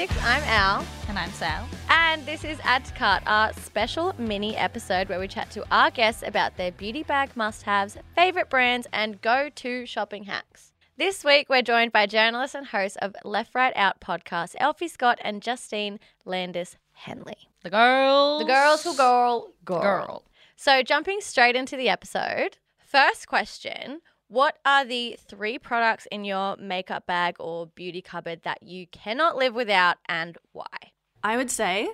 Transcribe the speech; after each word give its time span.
Chicks. 0.00 0.16
I'm 0.24 0.42
Al. 0.44 0.86
And 1.08 1.18
I'm 1.18 1.30
Sal. 1.32 1.68
And 1.90 2.24
this 2.24 2.42
is 2.42 2.58
Add 2.62 2.86
to 2.86 2.94
Cart, 2.94 3.22
our 3.26 3.52
special 3.52 4.14
mini 4.16 4.56
episode 4.56 5.10
where 5.10 5.20
we 5.20 5.28
chat 5.28 5.50
to 5.50 5.66
our 5.70 5.90
guests 5.90 6.22
about 6.26 6.56
their 6.56 6.72
beauty 6.72 7.02
bag 7.02 7.36
must 7.36 7.64
haves, 7.64 7.98
favourite 8.14 8.48
brands, 8.48 8.86
and 8.94 9.20
go 9.20 9.50
to 9.56 9.84
shopping 9.84 10.24
hacks. 10.24 10.72
This 10.96 11.22
week, 11.22 11.50
we're 11.50 11.60
joined 11.60 11.92
by 11.92 12.06
journalist 12.06 12.54
and 12.54 12.68
host 12.68 12.96
of 13.02 13.14
Left 13.24 13.54
Right 13.54 13.74
Out 13.76 14.00
podcast, 14.00 14.56
Elfy 14.58 14.88
Scott 14.88 15.18
and 15.20 15.42
Justine 15.42 16.00
Landis 16.24 16.78
Hanley. 16.92 17.50
The 17.62 17.68
girls. 17.68 18.40
The 18.40 18.46
girls 18.46 18.82
who 18.82 18.96
girl, 18.96 19.52
girl. 19.66 19.82
Girl. 19.82 20.22
So, 20.56 20.82
jumping 20.82 21.20
straight 21.20 21.56
into 21.56 21.76
the 21.76 21.90
episode, 21.90 22.56
first 22.78 23.28
question 23.28 24.00
What 24.30 24.58
are 24.64 24.84
the 24.84 25.18
three 25.28 25.58
products 25.58 26.06
in 26.12 26.24
your 26.24 26.56
makeup 26.56 27.04
bag 27.04 27.34
or 27.40 27.66
beauty 27.66 28.00
cupboard 28.00 28.42
that 28.44 28.62
you 28.62 28.86
cannot 28.86 29.34
live 29.34 29.56
without 29.56 29.96
and 30.08 30.38
why? 30.52 30.92
I 31.24 31.36
would 31.36 31.50
say 31.50 31.90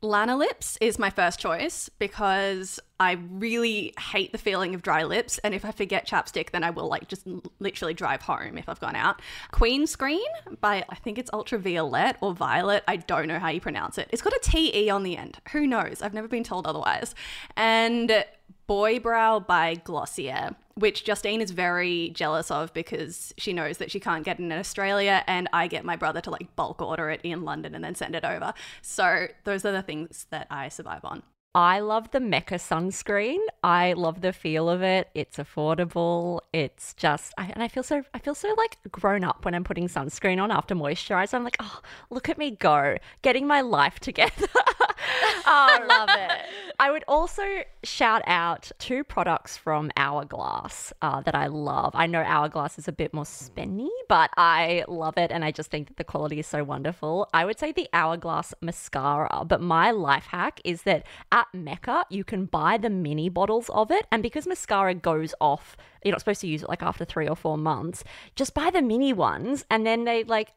Lanolips 0.00 0.78
is 0.80 1.00
my 1.00 1.10
first 1.10 1.40
choice 1.40 1.90
because 1.98 2.78
I 3.00 3.18
really 3.28 3.92
hate 3.98 4.30
the 4.30 4.38
feeling 4.38 4.76
of 4.76 4.82
dry 4.82 5.02
lips. 5.02 5.38
And 5.38 5.52
if 5.52 5.64
I 5.64 5.72
forget 5.72 6.06
chapstick, 6.06 6.52
then 6.52 6.62
I 6.62 6.70
will 6.70 6.86
like 6.86 7.08
just 7.08 7.26
literally 7.58 7.92
drive 7.92 8.22
home 8.22 8.56
if 8.56 8.68
I've 8.68 8.78
gone 8.78 8.94
out. 8.94 9.20
Queen 9.50 9.84
Screen 9.88 10.20
by, 10.60 10.84
I 10.88 10.94
think 10.94 11.18
it's 11.18 11.32
Ultraviolet 11.32 12.18
or 12.20 12.34
Violet. 12.34 12.84
I 12.86 12.98
don't 12.98 13.26
know 13.26 13.40
how 13.40 13.48
you 13.48 13.60
pronounce 13.60 13.98
it. 13.98 14.06
It's 14.12 14.22
got 14.22 14.32
a 14.32 14.40
TE 14.40 14.88
on 14.90 15.02
the 15.02 15.16
end. 15.16 15.38
Who 15.50 15.66
knows? 15.66 16.02
I've 16.02 16.14
never 16.14 16.28
been 16.28 16.44
told 16.44 16.68
otherwise. 16.68 17.16
And 17.56 18.24
Boy 18.68 19.00
Brow 19.00 19.40
by 19.40 19.74
Glossier, 19.74 20.54
which 20.80 21.04
Justine 21.04 21.40
is 21.40 21.50
very 21.52 22.10
jealous 22.10 22.50
of 22.50 22.72
because 22.72 23.32
she 23.38 23.52
knows 23.52 23.78
that 23.78 23.90
she 23.90 24.00
can't 24.00 24.24
get 24.24 24.40
it 24.40 24.42
in 24.42 24.52
Australia, 24.52 25.22
and 25.26 25.48
I 25.52 25.66
get 25.66 25.84
my 25.84 25.96
brother 25.96 26.20
to 26.22 26.30
like 26.30 26.54
bulk 26.56 26.82
order 26.82 27.10
it 27.10 27.20
in 27.22 27.44
London 27.44 27.74
and 27.74 27.84
then 27.84 27.94
send 27.94 28.14
it 28.14 28.24
over. 28.24 28.52
So 28.82 29.28
those 29.44 29.64
are 29.64 29.72
the 29.72 29.82
things 29.82 30.26
that 30.30 30.46
I 30.50 30.68
survive 30.68 31.04
on. 31.04 31.22
I 31.52 31.80
love 31.80 32.12
the 32.12 32.20
Mecca 32.20 32.56
sunscreen. 32.56 33.40
I 33.64 33.94
love 33.94 34.20
the 34.20 34.32
feel 34.32 34.68
of 34.68 34.82
it. 34.82 35.08
It's 35.16 35.36
affordable. 35.36 36.42
It's 36.52 36.94
just, 36.94 37.34
I, 37.36 37.46
and 37.46 37.60
I 37.60 37.66
feel 37.66 37.82
so, 37.82 38.04
I 38.14 38.20
feel 38.20 38.36
so 38.36 38.54
like 38.56 38.78
grown 38.92 39.24
up 39.24 39.44
when 39.44 39.56
I'm 39.56 39.64
putting 39.64 39.88
sunscreen 39.88 40.40
on 40.40 40.52
after 40.52 40.76
moisturizer. 40.76 41.34
I'm 41.34 41.42
like, 41.42 41.56
oh, 41.58 41.80
look 42.08 42.28
at 42.28 42.38
me 42.38 42.52
go, 42.52 42.96
getting 43.22 43.48
my 43.48 43.62
life 43.62 43.98
together. 43.98 44.46
I 45.46 45.80
love 45.88 46.10
it. 46.12 46.46
I 46.78 46.90
would 46.90 47.04
also 47.06 47.42
shout 47.82 48.22
out 48.26 48.70
two 48.78 49.04
products 49.04 49.56
from 49.56 49.90
Hourglass 49.96 50.92
uh, 51.02 51.20
that 51.22 51.34
I 51.34 51.46
love. 51.46 51.92
I 51.94 52.06
know 52.06 52.22
Hourglass 52.22 52.78
is 52.78 52.88
a 52.88 52.92
bit 52.92 53.12
more 53.12 53.24
spenny, 53.24 53.88
but 54.08 54.30
I 54.36 54.84
love 54.88 55.18
it 55.18 55.30
and 55.30 55.44
I 55.44 55.50
just 55.50 55.70
think 55.70 55.88
that 55.88 55.96
the 55.96 56.04
quality 56.04 56.38
is 56.38 56.46
so 56.46 56.64
wonderful. 56.64 57.28
I 57.34 57.44
would 57.44 57.58
say 57.58 57.72
the 57.72 57.88
Hourglass 57.92 58.54
mascara, 58.60 59.44
but 59.44 59.60
my 59.60 59.90
life 59.90 60.26
hack 60.26 60.60
is 60.64 60.82
that 60.82 61.06
at 61.32 61.48
Mecca 61.52 62.04
you 62.08 62.24
can 62.24 62.46
buy 62.46 62.78
the 62.78 62.90
mini 62.90 63.28
bottles 63.28 63.68
of 63.70 63.90
it, 63.90 64.06
and 64.10 64.22
because 64.22 64.46
mascara 64.46 64.94
goes 64.94 65.34
off, 65.40 65.76
you're 66.04 66.12
not 66.12 66.20
supposed 66.20 66.40
to 66.40 66.46
use 66.46 66.62
it 66.62 66.68
like 66.68 66.82
after 66.82 67.04
three 67.04 67.28
or 67.28 67.36
four 67.36 67.58
months. 67.58 68.04
Just 68.36 68.54
buy 68.54 68.70
the 68.70 68.82
mini 68.82 69.12
ones, 69.12 69.64
and 69.70 69.86
then 69.86 70.04
they 70.04 70.24
like 70.24 70.52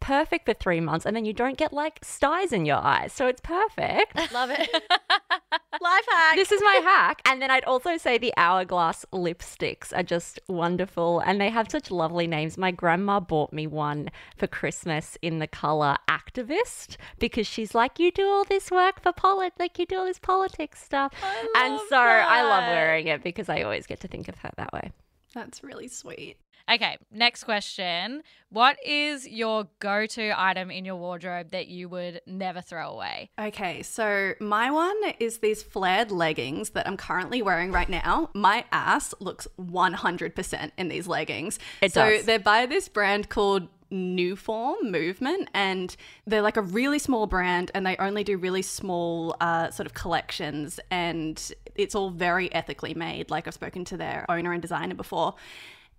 perfect 0.00 0.46
for 0.46 0.54
three 0.54 0.80
months, 0.80 1.06
and 1.06 1.16
then 1.16 1.24
you 1.24 1.32
don't 1.32 1.56
get 1.56 1.72
like 1.72 1.98
styes 2.02 2.52
in 2.52 2.64
your 2.66 2.78
eyes, 2.78 3.12
so 3.12 3.26
it's 3.26 3.40
perfect. 3.40 4.14
Love 4.32 4.50
it. 4.50 4.68
Life 5.80 6.06
hack. 6.10 6.36
this 6.36 6.52
is 6.52 6.60
my 6.62 6.80
hack. 6.82 7.20
And 7.26 7.40
then 7.42 7.50
I'd 7.50 7.64
also 7.64 7.96
say 7.98 8.16
the 8.16 8.32
Hourglass 8.36 9.04
lipsticks 9.12 9.92
are 9.94 10.02
just 10.02 10.40
wonderful 10.48 11.20
and 11.20 11.38
they 11.40 11.50
have 11.50 11.70
such 11.70 11.90
lovely 11.90 12.26
names. 12.26 12.56
My 12.56 12.70
grandma 12.70 13.20
bought 13.20 13.52
me 13.52 13.66
one 13.66 14.10
for 14.36 14.46
Christmas 14.46 15.18
in 15.20 15.38
the 15.38 15.46
color 15.46 15.96
activist 16.08 16.96
because 17.18 17.46
she's 17.46 17.74
like, 17.74 17.98
You 17.98 18.10
do 18.10 18.26
all 18.26 18.44
this 18.44 18.70
work 18.70 19.02
for 19.02 19.12
polit 19.12 19.52
like 19.58 19.78
you 19.78 19.84
do 19.86 19.98
all 19.98 20.06
this 20.06 20.18
politics 20.18 20.82
stuff. 20.82 21.12
and 21.56 21.78
so 21.90 21.96
I 21.98 22.42
love 22.42 22.64
wearing 22.64 23.06
it 23.08 23.22
because 23.22 23.48
I 23.48 23.62
always 23.62 23.86
get 23.86 24.00
to 24.00 24.08
think 24.08 24.28
of 24.28 24.36
her 24.38 24.50
that 24.56 24.72
way. 24.72 24.92
That's 25.36 25.62
really 25.62 25.86
sweet. 25.86 26.38
Okay, 26.68 26.96
next 27.12 27.44
question. 27.44 28.22
What 28.48 28.76
is 28.84 29.28
your 29.28 29.68
go 29.80 30.06
to 30.06 30.32
item 30.34 30.70
in 30.70 30.86
your 30.86 30.96
wardrobe 30.96 31.50
that 31.50 31.68
you 31.68 31.90
would 31.90 32.22
never 32.26 32.62
throw 32.62 32.88
away? 32.90 33.30
Okay, 33.38 33.82
so 33.82 34.32
my 34.40 34.70
one 34.70 34.96
is 35.20 35.38
these 35.38 35.62
flared 35.62 36.10
leggings 36.10 36.70
that 36.70 36.88
I'm 36.88 36.96
currently 36.96 37.42
wearing 37.42 37.70
right 37.70 37.88
now. 37.88 38.30
My 38.34 38.64
ass 38.72 39.14
looks 39.20 39.46
100% 39.60 40.70
in 40.78 40.88
these 40.88 41.06
leggings. 41.06 41.58
It 41.82 41.92
so 41.92 42.10
does. 42.10 42.24
they're 42.24 42.38
by 42.38 42.64
this 42.64 42.88
brand 42.88 43.28
called 43.28 43.68
New 43.90 44.34
Form 44.34 44.90
Movement, 44.90 45.48
and 45.54 45.94
they're 46.26 46.42
like 46.42 46.56
a 46.56 46.62
really 46.62 46.98
small 46.98 47.26
brand, 47.26 47.70
and 47.74 47.86
they 47.86 47.96
only 47.98 48.24
do 48.24 48.36
really 48.38 48.62
small 48.62 49.36
uh, 49.40 49.70
sort 49.70 49.86
of 49.86 49.94
collections, 49.94 50.80
and 50.90 51.52
it's 51.78 51.94
all 51.94 52.10
very 52.10 52.52
ethically 52.52 52.94
made. 52.94 53.30
Like 53.30 53.46
I've 53.46 53.54
spoken 53.54 53.84
to 53.86 53.96
their 53.96 54.26
owner 54.28 54.52
and 54.52 54.62
designer 54.62 54.94
before, 54.94 55.34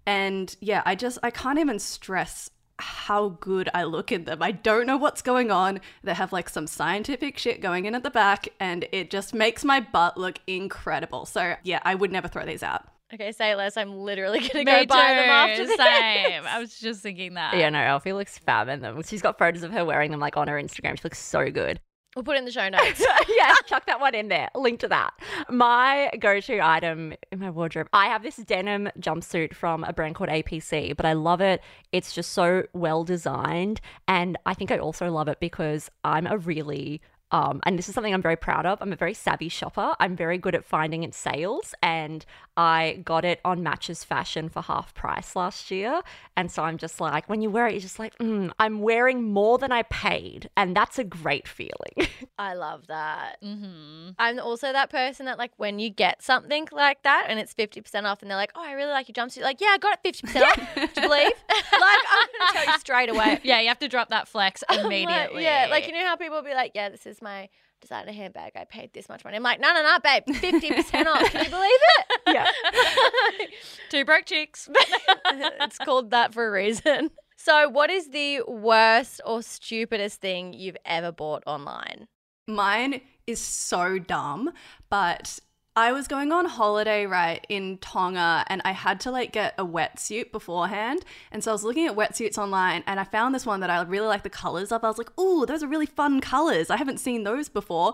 and 0.06 0.56
yeah, 0.60 0.84
I 0.86 0.96
just 0.96 1.20
I 1.24 1.32
can't 1.32 1.60
even 1.60 1.80
stress 1.80 2.50
how 2.80 3.30
good 3.40 3.70
I 3.74 3.84
look 3.84 4.12
in 4.12 4.26
them. 4.26 4.42
I 4.42 4.52
don't 4.52 4.86
know 4.86 4.98
what's 4.98 5.22
going 5.22 5.50
on. 5.52 5.82
They 6.04 6.14
have 6.14 6.32
like 6.32 6.48
some 6.48 6.68
scientific 6.68 7.38
shit 7.38 7.62
going 7.62 7.86
in 7.86 7.96
at 7.96 8.04
the 8.04 8.12
back, 8.12 8.50
and 8.60 8.88
it 8.92 9.10
just 9.10 9.34
makes 9.34 9.64
my 9.64 9.80
butt 9.80 10.18
look 10.18 10.40
incredible. 10.48 11.26
So 11.26 11.56
yeah, 11.64 11.80
I 11.84 11.96
would 11.96 12.12
never 12.12 12.28
throw 12.28 12.46
these 12.46 12.64
out. 12.64 12.88
Okay, 13.14 13.32
say 13.32 13.56
less. 13.56 13.78
I'm 13.78 14.00
literally 14.00 14.40
gonna 14.40 14.66
go 14.66 14.86
buy 14.86 15.14
them 15.14 15.30
after 15.30 15.66
this. 15.66 15.78
Same. 15.78 16.44
I 16.46 16.60
was 16.60 16.78
just 16.78 17.02
thinking 17.02 17.36
that. 17.36 17.56
Yeah, 17.56 17.70
no, 17.70 17.80
Elfy 17.80 18.14
looks 18.14 18.38
fab 18.38 18.68
in 18.68 18.82
them. 18.82 19.02
She's 19.04 19.22
got 19.22 19.40
photos 19.40 19.64
of 19.64 19.72
her 19.72 19.86
wearing 19.86 20.12
them 20.12 20.20
like 20.20 20.36
on 20.36 20.48
her 20.48 20.56
Instagram. 20.56 20.98
She 20.98 21.04
looks 21.04 21.20
so 21.20 21.50
good. 21.50 21.80
We'll 22.18 22.24
put 22.24 22.36
it 22.36 22.40
in 22.40 22.46
the 22.46 22.52
show 22.52 22.68
notes. 22.68 23.06
yeah, 23.38 23.54
chuck 23.68 23.86
that 23.86 24.00
one 24.00 24.16
in 24.16 24.28
there. 24.28 24.50
Link 24.56 24.80
to 24.80 24.88
that. 24.88 25.14
My 25.52 26.10
go 26.20 26.40
to 26.40 26.60
item 26.60 27.14
in 27.32 27.38
my 27.38 27.52
wardrobe, 27.52 27.90
I 27.94 28.08
have 28.08 28.24
this 28.24 28.38
denim 28.38 28.90
jumpsuit 29.00 29.54
from 29.54 29.84
a 29.84 29.94
brand 29.94 30.16
called 30.16 30.32
APC, 30.32 30.98
but 30.98 31.06
I 31.06 31.14
love 31.14 31.42
it. 31.42 31.62
It's 31.92 32.14
just 32.14 32.32
so 32.32 32.64
well 32.74 33.04
designed. 33.04 33.82
And 34.08 34.36
I 34.48 34.56
think 34.56 34.72
I 34.72 34.80
also 34.80 35.12
love 35.12 35.28
it 35.28 35.40
because 35.40 35.92
I'm 36.04 36.26
a 36.26 36.40
really 36.40 37.02
um, 37.32 37.60
and 37.66 37.78
this 37.78 37.90
is 37.90 37.96
something 37.96 38.14
I'm 38.14 38.22
very 38.22 38.38
proud 38.38 38.66
of. 38.66 38.82
I'm 38.82 38.94
a 38.94 38.96
very 38.96 39.14
savvy 39.14 39.50
shopper. 39.50 39.96
I'm 40.00 40.16
very 40.16 40.38
good 40.38 40.56
at 40.56 40.64
finding 40.64 41.04
its 41.04 41.18
sales, 41.18 41.76
and 41.84 42.26
I 42.56 43.02
got 43.04 43.26
it 43.26 43.42
on 43.44 43.62
Matches 43.62 44.04
Fashion 44.04 44.48
for 44.48 44.62
half 44.62 44.94
price 44.94 45.36
last 45.36 45.70
year. 45.70 46.02
And 46.38 46.50
so 46.50 46.64
I'm 46.64 46.78
just 46.78 47.02
like, 47.02 47.28
when 47.28 47.42
you 47.42 47.50
wear 47.50 47.68
it, 47.68 47.74
you're 47.74 47.82
just 47.82 48.00
like, 48.00 48.18
mm, 48.18 48.52
I'm 48.60 48.80
wearing 48.80 49.24
more 49.24 49.58
than 49.58 49.74
I 49.74 49.84
paid, 49.84 50.50
and 50.56 50.76
that's 50.76 50.98
a 50.98 51.04
great 51.04 51.48
feeling. 51.48 52.08
I 52.40 52.54
love 52.54 52.88
that. 52.88 53.42
Mm-hmm. 53.44 54.12
I'm 54.18 54.40
also 54.40 54.72
that 54.72 54.90
person 54.90 55.26
that 55.26 55.38
like 55.38 55.52
when 55.58 55.80
you 55.80 55.90
get 55.90 56.24
something 56.24 56.68
like 56.72 57.04
that 57.04 57.26
and 57.30 57.40
it's 57.40 57.54
fifty 57.54 57.82
percent 57.82 58.06
off, 58.06 58.22
and 58.22 58.32
they're 58.32 58.38
like, 58.38 58.52
"Oh, 58.56 58.64
I 58.64 58.72
really 58.72 58.92
like 58.92 59.10
your 59.10 59.14
jumpsuit." 59.14 59.42
Like, 59.42 59.60
yeah, 59.60 59.72
I 59.72 59.78
got 59.80 59.94
it 59.94 60.00
fifty 60.02 60.28
percent 60.28 60.46
off. 60.46 60.56
Do 60.76 60.82
you 60.82 60.88
believe? 60.88 61.10
like, 61.50 62.04
I'm 62.10 62.28
gonna 62.40 62.54
tell 62.54 62.74
you 62.74 62.80
straight 62.80 63.10
away. 63.10 63.40
Yeah, 63.44 63.60
you 63.60 63.68
have 63.68 63.80
to 63.80 63.90
drop 63.90 64.10
that 64.10 64.28
flex 64.30 64.64
I'm 64.70 64.78
like, 64.78 64.86
immediately. 64.86 65.44
yeah, 65.44 65.68
like 65.70 65.88
you 65.88 65.94
know 65.94 66.06
how 66.06 66.16
people 66.16 66.38
will 66.38 66.44
be 66.44 66.54
like, 66.54 66.72
"Yeah, 66.74 66.90
this 66.90 67.06
is 67.06 67.17
my 67.22 67.50
designer 67.82 68.12
handbag. 68.12 68.54
I 68.56 68.66
paid 68.66 68.94
this 68.94 69.10
much 69.10 69.24
money." 69.24 69.38
I'm 69.38 69.44
like, 69.44 69.60
"No, 69.60 69.74
no, 69.74 69.84
no, 69.84 69.98
babe, 70.04 70.24
fifty 70.36 70.72
percent 70.72 71.08
off." 71.08 71.24
Can 71.32 71.46
you 71.46 71.50
believe 71.50 71.80
it? 72.00 72.06
yeah. 72.28 72.48
Two 73.90 74.06
broke 74.06 74.26
chicks. 74.26 74.70
it's 75.26 75.78
called 75.78 76.12
that 76.12 76.34
for 76.34 76.48
a 76.48 76.52
reason. 76.52 77.12
So, 77.36 77.70
what 77.70 77.90
is 77.90 78.10
the 78.10 78.42
worst 78.48 79.22
or 79.26 79.42
stupidest 79.42 80.20
thing 80.20 80.54
you've 80.54 80.78
ever 80.86 81.12
bought 81.12 81.44
online? 81.46 82.08
Mine 82.48 83.02
is 83.26 83.40
so 83.40 84.00
dumb, 84.00 84.52
but 84.90 85.40
I 85.78 85.92
was 85.92 86.08
going 86.08 86.32
on 86.32 86.48
holiday 86.48 87.06
right 87.06 87.46
in 87.50 87.78
Tonga 87.78 88.44
and 88.48 88.64
I 88.66 88.72
had 88.72 89.00
to 89.02 89.12
like 89.12 89.32
get 89.32 89.54
a 89.60 89.64
wetsuit 89.64 90.32
beforehand. 90.32 91.06
And 91.32 91.44
so 91.44 91.52
I 91.52 91.54
was 91.54 91.64
looking 91.64 91.86
at 91.86 91.96
wetsuits 91.96 92.40
online 92.40 92.84
and 92.88 93.00
I 93.00 93.04
found 93.04 93.36
this 93.36 93.46
one 93.46 93.60
that 93.60 93.70
I 93.70 93.80
really 93.84 94.08
like 94.08 94.24
the 94.24 94.30
colors 94.32 94.72
of. 94.72 94.84
I 94.84 94.88
was 94.88 94.98
like, 94.98 95.16
"Ooh, 95.20 95.46
those 95.46 95.62
are 95.62 95.68
really 95.68 95.86
fun 95.86 96.20
colors. 96.20 96.72
I 96.72 96.78
haven't 96.78 97.00
seen 97.00 97.26
those 97.26 97.48
before." 97.48 97.94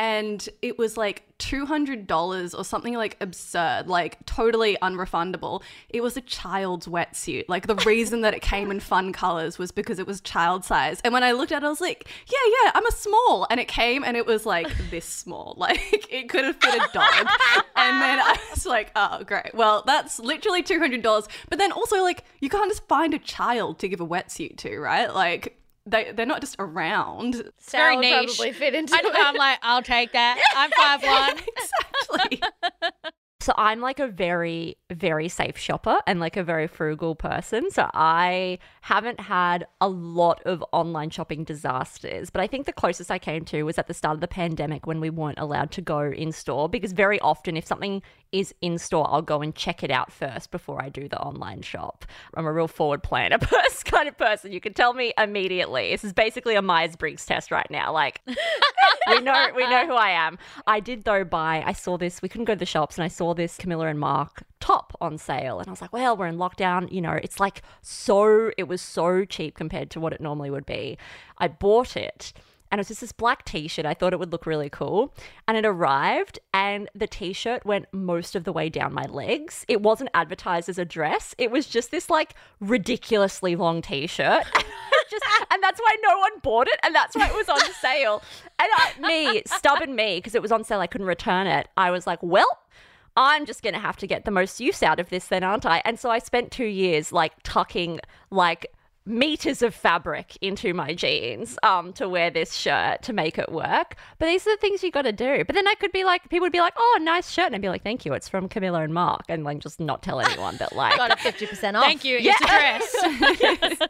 And 0.00 0.48
it 0.62 0.78
was 0.78 0.96
like 0.96 1.24
$200 1.40 2.58
or 2.58 2.64
something 2.64 2.94
like 2.94 3.18
absurd, 3.20 3.86
like 3.86 4.24
totally 4.24 4.78
unrefundable. 4.80 5.62
It 5.90 6.02
was 6.02 6.16
a 6.16 6.22
child's 6.22 6.86
wetsuit. 6.86 7.44
Like 7.48 7.66
the 7.66 7.74
reason 7.74 8.22
that 8.22 8.32
it 8.32 8.40
came 8.40 8.70
in 8.70 8.80
fun 8.92 9.12
colors 9.12 9.58
was 9.58 9.70
because 9.70 9.98
it 9.98 10.06
was 10.06 10.22
child 10.22 10.64
size. 10.64 11.02
And 11.04 11.12
when 11.12 11.22
I 11.22 11.32
looked 11.32 11.52
at 11.52 11.62
it, 11.62 11.66
I 11.66 11.68
was 11.68 11.82
like, 11.82 12.08
yeah, 12.26 12.38
yeah, 12.64 12.70
I'm 12.74 12.86
a 12.86 12.92
small. 12.92 13.46
And 13.50 13.60
it 13.60 13.68
came 13.68 14.02
and 14.02 14.16
it 14.16 14.24
was 14.24 14.46
like 14.46 14.68
this 14.90 15.04
small. 15.04 15.56
Like 15.60 16.10
it 16.10 16.30
could 16.30 16.44
have 16.44 16.56
fit 16.56 16.74
a 16.74 16.88
dog. 16.92 17.12
and 17.76 18.00
then 18.00 18.18
I 18.18 18.38
was 18.50 18.64
like, 18.64 18.92
oh, 18.96 19.22
great. 19.24 19.54
Well, 19.54 19.82
that's 19.86 20.18
literally 20.18 20.62
$200. 20.62 21.28
But 21.50 21.58
then 21.58 21.70
also, 21.70 22.02
like, 22.02 22.24
you 22.40 22.48
can't 22.48 22.70
just 22.70 22.88
find 22.88 23.12
a 23.12 23.18
child 23.18 23.78
to 23.80 23.88
give 23.88 24.00
a 24.00 24.06
wetsuit 24.06 24.56
to, 24.58 24.78
right? 24.80 25.14
Like, 25.14 25.59
they, 25.86 26.12
they're 26.12 26.26
not 26.26 26.40
just 26.40 26.56
around. 26.58 27.36
It's 27.36 27.72
very 27.72 27.94
Sal 27.94 28.00
niche. 28.00 28.36
probably 28.36 28.52
fit 28.52 28.74
into 28.74 28.94
I, 28.94 28.98
it. 28.98 29.12
I'm 29.16 29.34
like, 29.34 29.58
I'll 29.62 29.82
take 29.82 30.12
that. 30.12 30.40
I'm 30.56 30.70
five 30.76 31.02
one. 31.02 31.38
exactly. 32.28 32.42
So 33.40 33.54
I'm 33.56 33.80
like 33.80 33.98
a 33.98 34.06
very, 34.06 34.76
very 34.90 35.28
safe 35.28 35.56
shopper 35.56 35.98
and 36.06 36.20
like 36.20 36.36
a 36.36 36.44
very 36.44 36.66
frugal 36.66 37.14
person. 37.14 37.70
So 37.70 37.88
I 37.94 38.58
haven't 38.82 39.18
had 39.18 39.66
a 39.80 39.88
lot 39.88 40.42
of 40.44 40.62
online 40.72 41.08
shopping 41.08 41.44
disasters. 41.44 42.28
But 42.28 42.42
I 42.42 42.46
think 42.46 42.66
the 42.66 42.72
closest 42.72 43.10
I 43.10 43.18
came 43.18 43.46
to 43.46 43.62
was 43.62 43.78
at 43.78 43.86
the 43.86 43.94
start 43.94 44.14
of 44.14 44.20
the 44.20 44.28
pandemic 44.28 44.86
when 44.86 45.00
we 45.00 45.08
weren't 45.08 45.38
allowed 45.38 45.70
to 45.72 45.80
go 45.80 46.00
in 46.00 46.32
store. 46.32 46.68
Because 46.68 46.92
very 46.92 47.18
often, 47.20 47.56
if 47.56 47.66
something 47.66 48.02
is 48.30 48.54
in 48.60 48.76
store, 48.76 49.06
I'll 49.10 49.22
go 49.22 49.40
and 49.40 49.54
check 49.54 49.82
it 49.82 49.90
out 49.90 50.12
first 50.12 50.50
before 50.50 50.82
I 50.82 50.90
do 50.90 51.08
the 51.08 51.18
online 51.18 51.62
shop. 51.62 52.04
I'm 52.34 52.44
a 52.44 52.52
real 52.52 52.68
forward 52.68 53.02
planner 53.02 53.38
kind 53.90 54.08
of 54.08 54.16
person. 54.16 54.52
You 54.52 54.60
can 54.60 54.72
tell 54.72 54.94
me 54.94 55.12
immediately. 55.18 55.90
This 55.90 56.04
is 56.04 56.12
basically 56.12 56.54
a 56.54 56.62
Myers 56.62 56.96
Briggs 56.96 57.26
test 57.26 57.50
right 57.50 57.68
now. 57.70 57.92
Like 57.92 58.20
we 59.08 59.20
know 59.20 59.48
we 59.54 59.68
know 59.68 59.86
who 59.86 59.94
I 59.94 60.10
am. 60.10 60.38
I 60.66 60.80
did 60.80 61.04
though 61.04 61.24
buy 61.24 61.62
I 61.66 61.72
saw 61.72 61.98
this, 61.98 62.22
we 62.22 62.28
couldn't 62.28 62.46
go 62.46 62.54
to 62.54 62.58
the 62.58 62.66
shops 62.66 62.96
and 62.96 63.04
I 63.04 63.08
saw 63.08 63.29
this 63.34 63.56
Camilla 63.56 63.86
and 63.86 63.98
Marc 63.98 64.42
top 64.60 64.96
on 65.00 65.18
sale 65.18 65.58
and 65.58 65.68
I 65.68 65.70
was 65.70 65.80
like, 65.80 65.92
well, 65.92 66.16
we're 66.16 66.26
in 66.26 66.36
lockdown, 66.36 66.90
you 66.92 67.00
know, 67.00 67.12
it's 67.12 67.40
like 67.40 67.62
so 67.82 68.50
it 68.56 68.68
was 68.68 68.80
so 68.80 69.24
cheap 69.24 69.54
compared 69.54 69.90
to 69.90 70.00
what 70.00 70.12
it 70.12 70.20
normally 70.20 70.50
would 70.50 70.66
be. 70.66 70.98
I 71.38 71.48
bought 71.48 71.96
it 71.96 72.32
and 72.70 72.78
it 72.78 72.82
was 72.82 72.88
just 72.88 73.00
this 73.00 73.12
black 73.12 73.44
t-shirt. 73.44 73.84
I 73.84 73.94
thought 73.94 74.12
it 74.12 74.20
would 74.20 74.30
look 74.30 74.46
really 74.46 74.70
cool. 74.70 75.12
And 75.48 75.56
it 75.56 75.66
arrived 75.66 76.38
and 76.54 76.88
the 76.94 77.08
t-shirt 77.08 77.66
went 77.66 77.86
most 77.92 78.36
of 78.36 78.44
the 78.44 78.52
way 78.52 78.68
down 78.68 78.92
my 78.92 79.06
legs. 79.06 79.64
It 79.66 79.82
wasn't 79.82 80.10
advertised 80.14 80.68
as 80.68 80.78
a 80.78 80.84
dress. 80.84 81.34
It 81.36 81.50
was 81.50 81.66
just 81.66 81.90
this 81.90 82.08
like 82.08 82.34
ridiculously 82.60 83.56
long 83.56 83.82
t-shirt. 83.82 84.44
just 85.10 85.24
and 85.50 85.62
that's 85.62 85.80
why 85.80 85.96
no 86.02 86.18
one 86.18 86.38
bought 86.42 86.68
it 86.68 86.78
and 86.84 86.94
that's 86.94 87.16
why 87.16 87.26
it 87.26 87.34
was 87.34 87.48
on 87.48 87.60
sale. 87.80 88.22
And 88.60 88.68
I, 88.72 88.92
me, 89.00 89.42
stubborn 89.46 89.96
me, 89.96 90.18
because 90.18 90.36
it 90.36 90.42
was 90.42 90.52
on 90.52 90.62
sale, 90.62 90.80
I 90.80 90.86
couldn't 90.86 91.08
return 91.08 91.48
it. 91.48 91.68
I 91.76 91.90
was 91.90 92.06
like, 92.06 92.22
well, 92.22 92.60
I'm 93.16 93.46
just 93.46 93.62
going 93.62 93.74
to 93.74 93.80
have 93.80 93.96
to 93.98 94.06
get 94.06 94.24
the 94.24 94.30
most 94.30 94.60
use 94.60 94.82
out 94.82 95.00
of 95.00 95.10
this 95.10 95.26
then, 95.26 95.42
aren't 95.44 95.66
I? 95.66 95.82
And 95.84 95.98
so 95.98 96.10
I 96.10 96.18
spent 96.18 96.50
two 96.50 96.64
years 96.64 97.12
like 97.12 97.32
tucking 97.42 98.00
like 98.30 98.66
meters 99.06 99.62
of 99.62 99.74
fabric 99.74 100.36
into 100.40 100.74
my 100.74 100.94
jeans 100.94 101.58
um, 101.62 101.92
to 101.94 102.08
wear 102.08 102.30
this 102.30 102.54
shirt 102.54 103.02
to 103.02 103.12
make 103.12 103.38
it 103.38 103.50
work. 103.50 103.96
But 104.18 104.26
these 104.26 104.46
are 104.46 104.54
the 104.54 104.60
things 104.60 104.82
you 104.82 104.90
got 104.90 105.02
to 105.02 105.12
do. 105.12 105.44
But 105.44 105.54
then 105.54 105.66
I 105.66 105.74
could 105.74 105.92
be 105.92 106.04
like, 106.04 106.28
people 106.28 106.44
would 106.44 106.52
be 106.52 106.60
like, 106.60 106.74
oh, 106.76 106.98
nice 107.02 107.30
shirt. 107.30 107.46
And 107.46 107.54
I'd 107.54 107.62
be 107.62 107.68
like, 107.68 107.82
thank 107.82 108.04
you. 108.04 108.12
It's 108.12 108.28
from 108.28 108.48
Camilla 108.48 108.82
and 108.82 108.94
Marc. 108.94 109.22
And 109.28 109.44
like, 109.44 109.58
just 109.58 109.80
not 109.80 110.02
tell 110.02 110.20
anyone, 110.20 110.56
but 110.58 110.74
like. 110.74 110.96
Got 111.00 111.12
a 111.12 111.16
50% 111.16 111.74
off. 111.74 111.84
Thank 111.84 112.04
you. 112.04 112.18
It's 112.20 112.40
a 112.40 112.46
dress. 112.46 112.96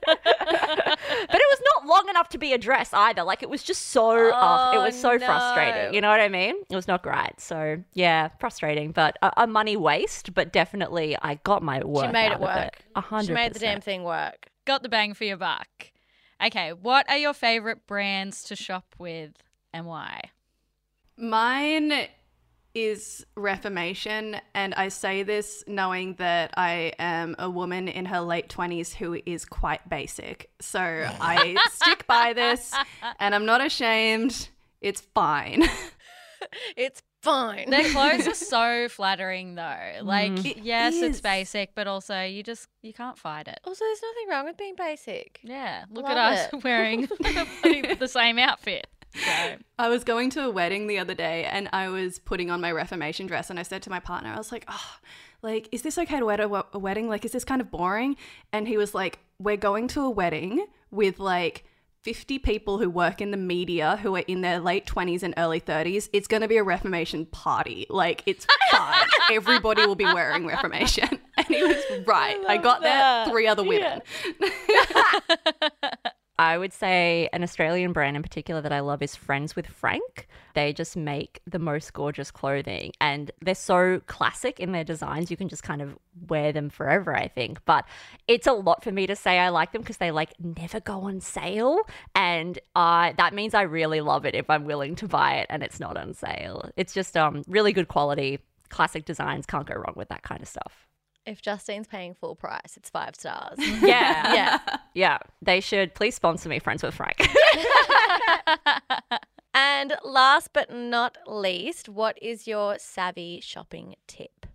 but 0.06 1.40
it 1.40 1.50
was 1.50 1.60
not 1.74 1.86
long 2.00 2.08
enough 2.10 2.28
to 2.30 2.38
be 2.38 2.52
a 2.52 2.58
dress 2.58 2.92
either. 2.92 3.22
Like, 3.22 3.42
it 3.42 3.50
was 3.50 3.62
just 3.62 3.88
so 3.88 4.32
off. 4.32 4.74
It 4.74 4.78
oh, 4.78 4.82
was 4.84 5.00
so 5.00 5.10
Oh, 5.10 5.16
no. 5.16 5.26
frustrating. 5.26 5.94
You 5.94 6.00
know 6.00 6.08
what 6.08 6.20
I 6.20 6.28
mean? 6.28 6.54
It 6.70 6.76
was 6.76 6.88
not 6.88 7.02
great. 7.02 7.38
So, 7.38 7.82
yeah, 7.92 8.28
frustrating, 8.38 8.92
but 8.92 9.18
a, 9.22 9.42
a 9.42 9.46
money 9.46 9.76
waste. 9.76 10.34
But 10.34 10.52
definitely, 10.52 11.16
I 11.20 11.36
got 11.36 11.62
my 11.62 11.84
work. 11.84 12.06
She 12.06 12.12
made 12.12 12.26
out 12.26 12.32
it 12.32 12.40
work. 12.40 12.78
A 12.94 13.00
hundred 13.00 13.26
She 13.26 13.32
made 13.32 13.54
the 13.54 13.58
damn 13.58 13.80
thing 13.80 14.04
work. 14.04 14.50
Got 14.64 14.82
the 14.82 14.88
bang 14.88 15.14
for 15.14 15.24
your 15.24 15.36
buck. 15.36 15.90
Okay, 16.44 16.72
what 16.72 17.08
are 17.10 17.18
your 17.18 17.34
favorite 17.34 17.86
brands 17.86 18.44
to 18.44 18.56
shop 18.56 18.94
with 18.98 19.32
and 19.72 19.86
why? 19.86 20.30
Mine 21.16 22.08
is 22.74 23.26
Reformation, 23.36 24.36
and 24.54 24.74
I 24.74 24.88
say 24.88 25.22
this 25.22 25.64
knowing 25.66 26.14
that 26.14 26.52
I 26.56 26.92
am 26.98 27.36
a 27.38 27.50
woman 27.50 27.88
in 27.88 28.06
her 28.06 28.20
late 28.20 28.48
20s 28.48 28.94
who 28.94 29.18
is 29.26 29.44
quite 29.44 29.88
basic. 29.88 30.50
So 30.60 30.80
I 30.80 31.56
stick 31.72 32.06
by 32.06 32.32
this, 32.32 32.72
and 33.18 33.34
I'm 33.34 33.46
not 33.46 33.64
ashamed. 33.64 34.48
It's 34.80 35.00
fine. 35.00 35.64
It's 36.76 37.02
fine. 37.22 37.68
Their 37.68 37.90
clothes 37.90 38.26
are 38.26 38.34
so 38.34 38.88
flattering 38.90 39.56
though. 39.56 40.00
Like, 40.02 40.32
mm. 40.32 40.46
It 40.46 40.58
yes, 40.62 40.94
it's 40.96 41.20
basic, 41.20 41.74
but 41.74 41.86
also 41.86 42.22
you 42.22 42.42
just 42.42 42.66
you 42.82 42.94
can't 42.94 43.18
fight 43.18 43.46
it. 43.46 43.60
also, 43.64 43.84
there's 43.84 44.00
nothing 44.02 44.28
wrong 44.30 44.44
with 44.46 44.56
being 44.56 44.74
basic. 44.74 45.38
Yeah, 45.42 45.84
look 45.90 46.04
Love 46.04 46.16
at 46.16 46.32
us 46.32 46.48
it. 46.52 46.64
wearing 46.64 47.08
the 47.98 48.08
same 48.10 48.38
outfit. 48.38 48.86
So, 49.14 49.56
I 49.78 49.88
was 49.88 50.04
going 50.04 50.30
to 50.30 50.44
a 50.44 50.50
wedding 50.50 50.86
the 50.86 50.98
other 50.98 51.14
day 51.14 51.44
and 51.44 51.68
I 51.72 51.88
was 51.88 52.18
putting 52.18 52.50
on 52.50 52.60
my 52.60 52.70
Reformation 52.70 53.26
dress 53.26 53.50
and 53.50 53.58
I 53.58 53.62
said 53.62 53.82
to 53.82 53.90
my 53.90 54.00
partner, 54.00 54.30
I 54.32 54.38
was 54.38 54.52
like, 54.52 54.64
oh, 54.68 54.96
like, 55.42 55.68
is 55.72 55.82
this 55.82 55.98
okay 55.98 56.18
to 56.18 56.24
wear 56.26 56.36
to 56.36 56.64
a- 56.72 56.78
wedding? 56.78 57.08
Like, 57.08 57.24
is 57.24 57.32
this 57.32 57.44
kind 57.44 57.60
of 57.60 57.70
boring? 57.70 58.16
And 58.52 58.68
he 58.68 58.76
was 58.76 58.94
like, 58.94 59.18
we're 59.38 59.56
going 59.56 59.88
to 59.88 60.02
a 60.02 60.10
wedding 60.10 60.66
with 60.90 61.18
like 61.18 61.64
50 62.02 62.38
people 62.38 62.78
who 62.78 62.88
work 62.88 63.20
in 63.20 63.30
the 63.30 63.36
media 63.36 63.98
who 64.02 64.16
are 64.16 64.24
in 64.26 64.40
their 64.40 64.58
late 64.58 64.86
20s 64.86 65.22
and 65.22 65.34
early 65.36 65.60
30s. 65.60 66.08
It's 66.12 66.26
going 66.26 66.40
to 66.40 66.48
be 66.48 66.56
a 66.56 66.62
Reformation 66.62 67.26
party. 67.26 67.86
Like, 67.90 68.22
it's 68.24 68.46
fine. 68.70 69.06
Everybody 69.30 69.86
will 69.86 69.96
be 69.96 70.04
wearing 70.04 70.46
Reformation. 70.46 71.08
And 71.40 71.46
he 71.46 71.62
was 71.62 71.82
right. 72.06 72.36
I, 72.46 72.58
got 72.58 72.82
that. 72.82 73.24
there, 73.24 73.32
three 73.32 73.46
other 73.46 73.62
women. 73.62 74.02
I 76.40 76.56
would 76.56 76.72
say 76.72 77.28
an 77.34 77.42
Australian 77.42 77.92
brand 77.92 78.16
in 78.16 78.22
particular 78.22 78.62
that 78.62 78.72
I 78.72 78.80
love 78.80 79.02
is 79.02 79.14
Friends 79.14 79.54
with 79.54 79.66
Frank. 79.66 80.26
They 80.54 80.72
just 80.72 80.96
make 80.96 81.42
the 81.46 81.58
most 81.58 81.92
gorgeous 81.92 82.30
clothing 82.30 82.92
and 82.98 83.30
they're 83.42 83.54
so 83.54 84.00
classic 84.06 84.58
in 84.58 84.72
their 84.72 84.82
designs. 84.82 85.30
You 85.30 85.36
can 85.36 85.50
just 85.50 85.62
kind 85.62 85.82
of 85.82 85.98
wear 86.28 86.50
them 86.50 86.70
forever, 86.70 87.14
I 87.14 87.28
think. 87.28 87.62
But 87.66 87.84
it's 88.26 88.46
a 88.46 88.54
lot 88.54 88.82
for 88.82 88.90
me 88.90 89.06
to 89.06 89.14
say 89.14 89.38
I 89.38 89.50
like 89.50 89.72
them 89.72 89.82
because 89.82 89.98
they 89.98 90.10
like 90.12 90.32
never 90.40 90.80
go 90.80 91.02
on 91.02 91.20
sale. 91.20 91.80
And 92.14 92.58
I 92.74 93.12
that 93.18 93.34
means 93.34 93.52
I 93.52 93.62
really 93.62 94.00
love 94.00 94.24
it 94.24 94.34
if 94.34 94.48
I'm 94.48 94.64
willing 94.64 94.96
to 94.96 95.08
buy 95.08 95.40
it 95.40 95.46
and 95.50 95.62
it's 95.62 95.78
not 95.78 95.98
on 95.98 96.14
sale. 96.14 96.70
It's 96.74 96.94
just 96.94 97.18
um 97.18 97.42
really 97.48 97.74
good 97.74 97.88
quality, 97.88 98.38
classic 98.70 99.04
designs. 99.04 99.44
Can't 99.44 99.66
go 99.66 99.74
wrong 99.74 99.92
with 99.94 100.08
that 100.08 100.22
kind 100.22 100.40
of 100.40 100.48
stuff. 100.48 100.89
If 101.30 101.40
Justine's 101.40 101.86
paying 101.86 102.14
full 102.14 102.34
price, 102.34 102.76
it's 102.76 102.90
five 102.90 103.14
stars. 103.14 103.56
Yeah. 103.58 104.34
yeah. 104.34 104.58
Yeah. 104.94 105.18
They 105.40 105.60
should 105.60 105.94
please 105.94 106.16
sponsor 106.16 106.48
me, 106.48 106.58
Friends 106.58 106.82
with 106.82 106.94
Frank. 106.94 107.24
And 109.52 109.94
last 110.04 110.50
but 110.52 110.72
not 110.72 111.18
least, 111.26 111.88
what 111.88 112.16
is 112.22 112.46
your 112.46 112.78
savvy 112.78 113.40
shopping 113.40 113.96
tip? 114.06 114.46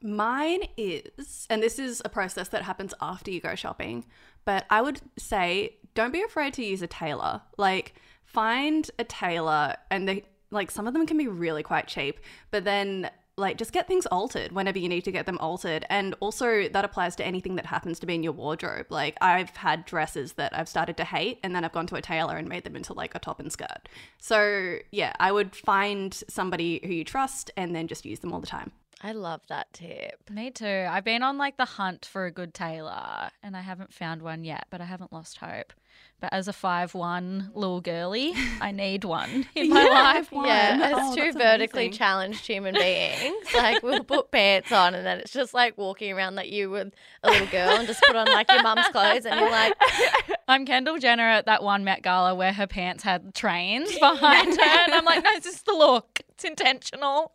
Mine 0.00 0.62
is, 0.76 1.46
and 1.50 1.60
this 1.62 1.78
is 1.78 2.00
a 2.04 2.08
process 2.08 2.48
that 2.48 2.62
happens 2.62 2.94
after 3.00 3.32
you 3.32 3.40
go 3.40 3.56
shopping, 3.56 4.04
but 4.44 4.64
I 4.70 4.80
would 4.80 5.00
say 5.18 5.76
don't 5.94 6.12
be 6.12 6.22
afraid 6.22 6.54
to 6.54 6.64
use 6.64 6.82
a 6.82 6.86
tailor. 6.86 7.42
Like, 7.56 7.94
find 8.24 8.88
a 8.98 9.04
tailor, 9.04 9.74
and 9.90 10.08
they, 10.08 10.24
like, 10.50 10.70
some 10.70 10.86
of 10.86 10.92
them 10.94 11.06
can 11.06 11.18
be 11.18 11.26
really 11.26 11.64
quite 11.64 11.88
cheap, 11.88 12.20
but 12.50 12.64
then, 12.64 13.10
like, 13.36 13.56
just 13.56 13.72
get 13.72 13.88
things 13.88 14.06
altered 14.06 14.52
whenever 14.52 14.78
you 14.78 14.88
need 14.88 15.04
to 15.04 15.12
get 15.12 15.26
them 15.26 15.38
altered. 15.38 15.84
And 15.90 16.14
also, 16.20 16.68
that 16.68 16.84
applies 16.84 17.16
to 17.16 17.26
anything 17.26 17.56
that 17.56 17.66
happens 17.66 17.98
to 18.00 18.06
be 18.06 18.14
in 18.14 18.22
your 18.22 18.32
wardrobe. 18.32 18.86
Like, 18.90 19.16
I've 19.20 19.50
had 19.56 19.84
dresses 19.84 20.34
that 20.34 20.56
I've 20.56 20.68
started 20.68 20.96
to 20.98 21.04
hate, 21.04 21.40
and 21.42 21.54
then 21.54 21.64
I've 21.64 21.72
gone 21.72 21.86
to 21.88 21.96
a 21.96 22.02
tailor 22.02 22.36
and 22.36 22.48
made 22.48 22.64
them 22.64 22.76
into, 22.76 22.92
like, 22.92 23.14
a 23.14 23.18
top 23.18 23.40
and 23.40 23.50
skirt. 23.50 23.88
So, 24.18 24.76
yeah, 24.92 25.12
I 25.18 25.32
would 25.32 25.56
find 25.56 26.14
somebody 26.28 26.80
who 26.84 26.92
you 26.92 27.04
trust 27.04 27.50
and 27.56 27.74
then 27.74 27.88
just 27.88 28.04
use 28.04 28.20
them 28.20 28.32
all 28.32 28.40
the 28.40 28.46
time. 28.46 28.72
I 29.00 29.12
love 29.12 29.42
that 29.48 29.72
tip. 29.72 30.30
me 30.30 30.50
too. 30.50 30.86
I've 30.88 31.04
been 31.04 31.22
on 31.22 31.36
like 31.38 31.56
the 31.56 31.64
hunt 31.64 32.04
for 32.10 32.24
a 32.26 32.30
good 32.30 32.54
tailor 32.54 33.30
and 33.42 33.56
I 33.56 33.60
haven't 33.60 33.92
found 33.92 34.22
one 34.22 34.44
yet, 34.44 34.66
but 34.70 34.80
I 34.80 34.84
haven't 34.84 35.12
lost 35.12 35.38
hope. 35.38 35.72
But 36.20 36.32
as 36.32 36.48
a 36.48 36.52
five 36.52 36.94
one 36.94 37.50
little 37.54 37.80
girly, 37.80 38.32
I 38.60 38.72
need 38.72 39.04
one 39.04 39.46
in 39.54 39.68
my 39.68 39.82
Yeah, 39.84 39.88
life. 39.90 40.32
one. 40.32 40.46
Yeah, 40.46 40.78
as 40.82 40.94
Oh, 40.96 41.14
two 41.14 41.32
vertically 41.32 41.84
amazing. 41.86 41.92
challenged 41.92 42.46
human 42.46 42.74
beings, 42.78 43.46
like 43.54 43.82
we'll 43.82 44.04
put 44.04 44.30
pants 44.30 44.72
on 44.72 44.94
and 44.94 45.06
then 45.06 45.18
it's 45.20 45.32
just 45.32 45.52
like 45.54 45.76
walking 45.76 46.12
around 46.12 46.34
like 46.34 46.50
you 46.50 46.70
with 46.70 46.92
a 47.22 47.30
little 47.30 47.46
girl 47.48 47.76
and 47.76 47.86
just 47.86 48.02
put 48.06 48.16
on 48.16 48.26
like 48.26 48.50
your 48.50 48.62
mum's 48.62 48.88
clothes 48.88 49.26
and 49.26 49.38
you're 49.38 49.50
like, 49.50 49.74
I'm 50.48 50.64
Kendall 50.66 50.98
Jenner 50.98 51.28
at 51.28 51.46
that 51.46 51.62
one 51.62 51.84
Met 51.84 52.02
Gala 52.02 52.34
where 52.34 52.52
her 52.52 52.66
pants 52.66 53.02
had 53.04 53.34
trains 53.34 53.96
behind 53.98 54.56
her. 54.58 54.62
And 54.84 54.94
I'm 54.94 55.04
like, 55.04 55.22
no, 55.22 55.30
this 55.40 55.54
is 55.56 55.62
the 55.62 55.72
look. 55.74 56.20
It's 56.30 56.44
intentional. 56.44 57.32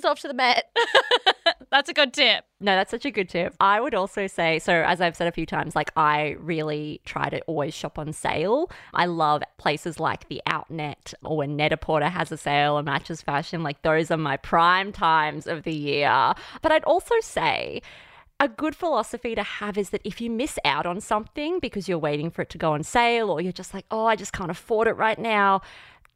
Just 0.00 0.10
off 0.10 0.20
to 0.20 0.28
the 0.28 0.34
Met. 0.34 0.64
That's 1.70 1.88
a 1.88 1.92
good 1.92 2.12
tip. 2.12 2.44
No, 2.58 2.74
that's 2.74 2.90
such 2.90 3.04
a 3.04 3.12
good 3.12 3.28
tip. 3.28 3.54
I 3.60 3.80
would 3.80 3.94
also 3.94 4.26
say, 4.26 4.58
so 4.58 4.72
as 4.72 5.00
I've 5.00 5.14
said 5.14 5.28
a 5.28 5.32
few 5.32 5.46
times, 5.46 5.76
like 5.76 5.92
I 5.96 6.36
really 6.40 7.00
try 7.04 7.28
to 7.28 7.40
always 7.42 7.74
shop 7.74 7.96
on 7.96 8.12
sale. 8.12 8.70
I 8.92 9.06
love 9.06 9.42
places 9.56 10.00
like 10.00 10.28
the 10.28 10.42
Outnet 10.48 11.14
or 11.22 11.36
when 11.36 11.54
Net-a-Porter 11.56 12.08
has 12.08 12.32
a 12.32 12.36
sale 12.36 12.76
or 12.76 12.82
Matches 12.82 13.22
Fashion. 13.22 13.62
Like 13.62 13.82
those 13.82 14.10
are 14.10 14.16
my 14.16 14.36
prime 14.36 14.90
times 14.90 15.46
of 15.46 15.62
the 15.62 15.72
year. 15.72 16.34
But 16.60 16.72
I'd 16.72 16.84
also 16.84 17.14
say, 17.22 17.82
a 18.40 18.48
good 18.48 18.74
philosophy 18.74 19.36
to 19.36 19.42
have 19.42 19.78
is 19.78 19.90
that 19.90 20.00
if 20.02 20.20
you 20.20 20.28
miss 20.28 20.58
out 20.64 20.86
on 20.86 21.00
something 21.00 21.60
because 21.60 21.88
you're 21.88 21.98
waiting 21.98 22.30
for 22.30 22.42
it 22.42 22.50
to 22.50 22.58
go 22.58 22.72
on 22.72 22.82
sale 22.82 23.30
or 23.30 23.40
you're 23.40 23.52
just 23.52 23.74
like, 23.74 23.84
oh, 23.92 24.06
I 24.06 24.16
just 24.16 24.32
can't 24.32 24.50
afford 24.50 24.88
it 24.88 24.94
right 24.94 25.18
now, 25.18 25.60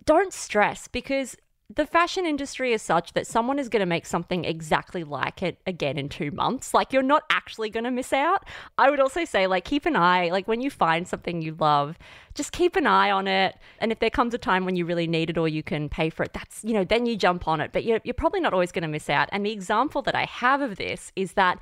don't 0.04 0.32
stress 0.32 0.88
because 0.88 1.36
the 1.76 1.86
fashion 1.86 2.26
industry 2.26 2.72
is 2.72 2.82
such 2.82 3.12
that 3.14 3.26
someone 3.26 3.58
is 3.58 3.68
going 3.68 3.80
to 3.80 3.86
make 3.86 4.06
something 4.06 4.44
exactly 4.44 5.04
like 5.04 5.42
it 5.42 5.58
again 5.66 5.98
in 5.98 6.08
two 6.08 6.30
months. 6.30 6.74
Like, 6.74 6.92
you're 6.92 7.02
not 7.02 7.24
actually 7.30 7.70
going 7.70 7.84
to 7.84 7.90
miss 7.90 8.12
out. 8.12 8.44
I 8.78 8.90
would 8.90 9.00
also 9.00 9.24
say, 9.24 9.46
like, 9.46 9.64
keep 9.64 9.86
an 9.86 9.96
eye, 9.96 10.30
like, 10.30 10.46
when 10.46 10.60
you 10.60 10.70
find 10.70 11.06
something 11.08 11.42
you 11.42 11.56
love, 11.58 11.98
just 12.34 12.52
keep 12.52 12.76
an 12.76 12.86
eye 12.86 13.10
on 13.10 13.26
it. 13.26 13.56
And 13.78 13.92
if 13.92 13.98
there 13.98 14.10
comes 14.10 14.34
a 14.34 14.38
time 14.38 14.64
when 14.64 14.76
you 14.76 14.84
really 14.84 15.06
need 15.06 15.30
it 15.30 15.38
or 15.38 15.48
you 15.48 15.62
can 15.62 15.88
pay 15.88 16.10
for 16.10 16.22
it, 16.22 16.32
that's, 16.32 16.62
you 16.64 16.72
know, 16.74 16.84
then 16.84 17.06
you 17.06 17.16
jump 17.16 17.48
on 17.48 17.60
it. 17.60 17.72
But 17.72 17.84
you're, 17.84 18.00
you're 18.04 18.14
probably 18.14 18.40
not 18.40 18.52
always 18.52 18.72
going 18.72 18.82
to 18.82 18.88
miss 18.88 19.10
out. 19.10 19.28
And 19.32 19.44
the 19.44 19.52
example 19.52 20.02
that 20.02 20.14
I 20.14 20.24
have 20.24 20.60
of 20.60 20.76
this 20.76 21.12
is 21.16 21.32
that 21.32 21.58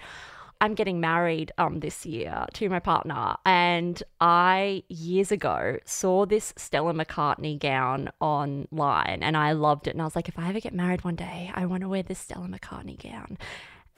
I'm 0.62 0.75
getting 0.75 1.00
married 1.00 1.50
um 1.59 1.81
this 1.81 2.07
year 2.07 2.47
to 2.54 2.69
my 2.69 2.78
partner, 2.78 3.35
and 3.45 4.00
I 4.21 4.85
years 4.88 5.33
ago 5.33 5.78
saw 5.85 6.25
this 6.25 6.54
Stella 6.57 6.95
McCartney 6.95 7.59
gown 7.59 8.11
online, 8.21 9.25
and 9.25 9.37
I 9.37 9.52
loved 9.52 9.88
it. 9.88 9.90
And 9.90 10.00
I 10.00 10.04
was 10.04 10.14
like, 10.14 10.28
if 10.28 10.38
I 10.38 10.50
ever 10.50 10.61
get 10.61 10.73
married 10.73 11.02
one 11.02 11.16
day, 11.16 11.50
I 11.52 11.66
want 11.66 11.81
to 11.81 11.88
wear 11.88 12.04
this 12.04 12.21
Stella 12.21 12.47
McCartney 12.47 12.97
gown. 12.97 13.38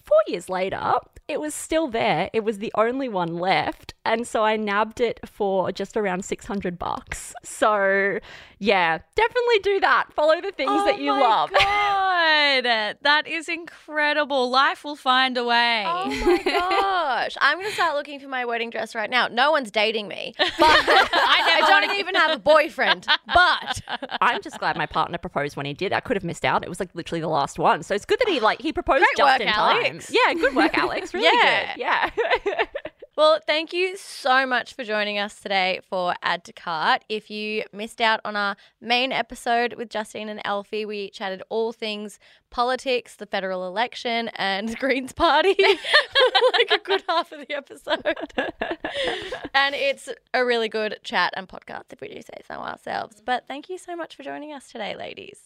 Four 0.04 0.22
years 0.26 0.48
later, 0.48 0.94
it 1.28 1.38
was 1.38 1.54
still 1.54 1.88
there. 1.88 2.30
It 2.32 2.44
was 2.44 2.56
the 2.56 2.72
only 2.76 3.10
one 3.10 3.36
left. 3.36 3.83
And 4.04 4.26
so 4.26 4.44
I 4.44 4.56
nabbed 4.56 5.00
it 5.00 5.18
for 5.26 5.72
just 5.72 5.96
around 5.96 6.24
600 6.24 6.78
bucks. 6.78 7.34
So, 7.42 8.18
yeah, 8.58 8.98
definitely 9.14 9.58
do 9.62 9.80
that. 9.80 10.12
Follow 10.12 10.40
the 10.40 10.52
things 10.52 10.70
that 10.84 10.96
oh 10.96 10.98
you 10.98 11.10
oh 11.12 11.16
my 11.16 11.20
love. 11.22 11.50
God, 11.50 12.96
that 13.02 13.26
is 13.26 13.48
incredible. 13.48 14.50
Life 14.50 14.84
will 14.84 14.96
find 14.96 15.36
a 15.38 15.44
way. 15.44 15.84
Oh 15.86 16.06
my 16.24 16.42
gosh. 16.44 17.36
I'm 17.40 17.56
going 17.58 17.68
to 17.68 17.74
start 17.74 17.96
looking 17.96 18.20
for 18.20 18.28
my 18.28 18.44
wedding 18.44 18.70
dress 18.70 18.94
right 18.94 19.08
now. 19.10 19.28
No 19.28 19.50
one's 19.50 19.70
dating 19.70 20.08
me, 20.08 20.34
but 20.38 20.50
I, 20.60 21.54
never 21.54 21.66
don't 21.88 21.98
even 21.98 22.14
have 22.14 22.36
a 22.36 22.40
boyfriend. 22.40 23.06
But 23.26 23.80
I'm 24.20 24.42
just 24.42 24.58
glad 24.58 24.76
my 24.76 24.86
partner 24.86 25.18
proposed 25.18 25.56
when 25.56 25.66
he 25.66 25.72
did. 25.72 25.92
I 25.92 26.00
could 26.00 26.16
have 26.16 26.24
missed 26.24 26.44
out. 26.44 26.62
It 26.62 26.68
was 26.68 26.80
like 26.80 26.90
literally 26.94 27.20
the 27.20 27.28
last 27.28 27.58
one. 27.58 27.82
So 27.82 27.94
it's 27.94 28.04
good 28.04 28.18
that 28.20 28.28
he 28.28 28.40
like 28.40 28.60
he 28.60 28.72
proposed 28.72 28.98
Great 29.04 29.16
just 29.16 29.32
work, 29.32 29.40
in 29.40 29.48
Alex. 29.48 30.06
time. 30.08 30.16
Yeah, 30.26 30.34
good 30.34 30.54
work, 30.54 30.76
Alex. 30.76 31.14
Really 31.14 31.26
Yeah. 31.34 31.74
good. 31.74 31.80
Yeah. 31.80 32.66
Well, 33.16 33.38
thank 33.46 33.72
you 33.72 33.96
so 33.96 34.44
much 34.44 34.74
for 34.74 34.82
joining 34.82 35.20
us 35.20 35.38
today 35.40 35.80
for 35.88 36.14
Add 36.20 36.42
to 36.44 36.52
Cart. 36.52 37.04
If 37.08 37.30
you 37.30 37.62
missed 37.72 38.00
out 38.00 38.20
on 38.24 38.34
our 38.34 38.56
main 38.80 39.12
episode 39.12 39.74
with 39.74 39.88
Justine 39.88 40.28
and 40.28 40.42
Elfy, 40.42 40.84
we 40.84 41.10
chatted 41.10 41.40
all 41.48 41.72
things 41.72 42.18
politics, 42.50 43.14
the 43.14 43.26
federal 43.26 43.68
election, 43.68 44.30
and 44.34 44.76
Greens 44.80 45.12
Party, 45.12 45.54
like 46.54 46.70
a 46.72 46.78
good 46.82 47.04
half 47.08 47.30
of 47.30 47.46
the 47.46 47.54
episode. 47.54 48.02
and 49.54 49.76
it's 49.76 50.08
a 50.32 50.44
really 50.44 50.68
good 50.68 50.98
chat 51.04 51.32
and 51.36 51.48
podcast, 51.48 51.92
if 51.92 52.00
we 52.00 52.08
do 52.08 52.20
say 52.20 52.42
so 52.48 52.54
ourselves. 52.54 53.22
But 53.24 53.46
thank 53.46 53.68
you 53.68 53.78
so 53.78 53.94
much 53.94 54.16
for 54.16 54.24
joining 54.24 54.52
us 54.52 54.72
today, 54.72 54.96
ladies. 54.96 55.38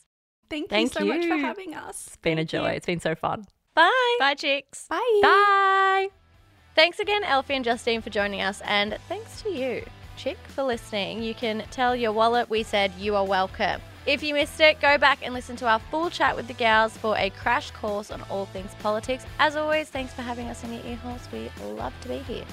Thank, 0.48 0.70
Thank 0.70 0.94
you 0.94 1.00
so 1.00 1.06
much 1.06 1.26
for 1.26 1.36
having 1.36 1.74
us. 1.74 2.06
It's 2.06 2.16
been 2.16 2.38
a 2.38 2.46
joy. 2.46 2.70
It's 2.70 2.86
been 2.86 3.00
so 3.00 3.14
fun. 3.14 3.46
Bye. 3.74 4.16
Bye, 4.18 4.34
chicks. 4.34 4.86
Bye. 4.88 5.20
Bye. 5.22 6.08
Thanks 6.78 7.00
again, 7.00 7.24
Elfy 7.24 7.56
and 7.56 7.64
Justine, 7.64 8.02
for 8.02 8.10
joining 8.10 8.40
us, 8.40 8.62
and 8.64 8.98
thanks 9.08 9.42
to 9.42 9.50
you, 9.50 9.84
Chick, 10.16 10.38
for 10.46 10.62
listening. 10.62 11.20
You 11.24 11.34
can 11.34 11.64
tell 11.72 11.96
your 11.96 12.12
wallet 12.12 12.48
we 12.48 12.62
said 12.62 12.92
you 12.96 13.16
are 13.16 13.24
welcome. 13.24 13.80
If 14.06 14.22
you 14.22 14.32
missed 14.32 14.60
it, 14.60 14.80
go 14.80 14.96
back 14.96 15.18
and 15.24 15.34
listen 15.34 15.56
to 15.56 15.66
our 15.66 15.80
full 15.90 16.08
chat 16.08 16.36
with 16.36 16.46
the 16.46 16.52
gals 16.52 16.96
for 16.96 17.16
a 17.18 17.30
crash 17.30 17.72
course 17.72 18.12
on 18.12 18.22
all 18.30 18.46
things 18.46 18.70
politics. 18.78 19.26
As 19.40 19.56
always, 19.56 19.88
thanks 19.88 20.14
for 20.14 20.22
having 20.22 20.46
us 20.46 20.62
in 20.62 20.72
your 20.72 20.84
ear 20.84 20.94
holes. 20.94 21.26
We 21.32 21.50
love 21.64 21.94
to 22.02 22.08
be 22.10 22.18
here. 22.18 22.44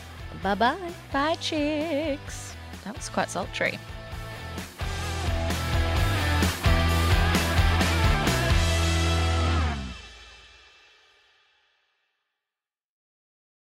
Bye 0.42 0.56
bye. 0.56 0.92
Bye, 1.14 1.36
chicks. 1.36 2.56
That 2.84 2.98
was 2.98 3.10
quite 3.10 3.30
sultry. 3.30 3.78